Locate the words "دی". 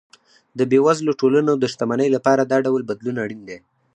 3.49-3.57